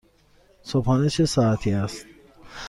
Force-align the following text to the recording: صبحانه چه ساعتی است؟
صبحانه 0.63 1.09
چه 1.09 1.25
ساعتی 1.25 1.71
است؟ 1.71 2.05